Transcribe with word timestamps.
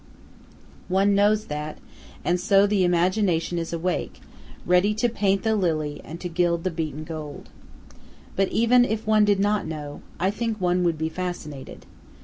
One 0.87 1.13
knows 1.13 1.45
that, 1.45 1.77
and 2.25 2.39
so 2.39 2.65
the 2.65 2.83
imagination 2.83 3.59
is 3.59 3.71
awake, 3.71 4.19
ready 4.65 4.95
to 4.95 5.07
paint 5.07 5.43
the 5.43 5.55
lily 5.55 6.01
and 6.03 6.19
to 6.21 6.27
gild 6.27 6.63
the 6.63 6.71
beaten 6.71 7.03
gold. 7.03 7.49
But 8.35 8.47
even 8.47 8.83
if 8.83 9.05
one 9.05 9.25
did 9.25 9.39
not 9.39 9.67
know, 9.67 10.01
I 10.19 10.31
think 10.31 10.59
one 10.59 10.83
would 10.85 10.97
be 10.97 11.09
fascinated. 11.09 11.85